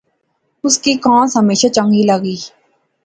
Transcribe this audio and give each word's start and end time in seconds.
اس 0.65 0.75
کی 0.83 0.93
کانس 1.05 1.29
ہمیشہ 1.39 1.67
چنگی 1.75 2.03
لغی 2.09 2.37